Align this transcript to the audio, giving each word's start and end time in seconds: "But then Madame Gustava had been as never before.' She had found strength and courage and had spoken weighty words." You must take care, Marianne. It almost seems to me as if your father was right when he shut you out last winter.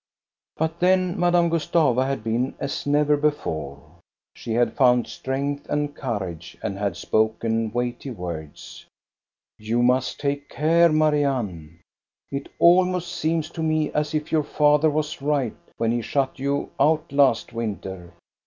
"But 0.57 0.79
then 0.79 1.19
Madame 1.19 1.49
Gustava 1.51 2.07
had 2.07 2.23
been 2.23 2.55
as 2.57 2.87
never 2.87 3.15
before.' 3.15 3.99
She 4.33 4.53
had 4.53 4.73
found 4.73 5.05
strength 5.05 5.69
and 5.69 5.93
courage 5.95 6.57
and 6.63 6.75
had 6.75 6.97
spoken 6.97 7.71
weighty 7.71 8.09
words." 8.09 8.87
You 9.59 9.83
must 9.83 10.19
take 10.19 10.49
care, 10.49 10.91
Marianne. 10.91 11.81
It 12.31 12.49
almost 12.57 13.11
seems 13.13 13.51
to 13.51 13.61
me 13.61 13.91
as 13.91 14.15
if 14.15 14.31
your 14.31 14.41
father 14.43 14.89
was 14.89 15.21
right 15.21 15.53
when 15.77 15.91
he 15.91 16.01
shut 16.01 16.39
you 16.39 16.71
out 16.79 17.11
last 17.11 17.53
winter. 17.53 18.11